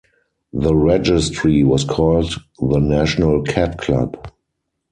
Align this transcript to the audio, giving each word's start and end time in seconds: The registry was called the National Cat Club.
The 0.51 0.73
registry 0.75 1.63
was 1.63 1.83
called 1.83 2.33
the 2.59 2.79
National 2.79 3.43
Cat 3.43 3.77
Club. 3.77 4.31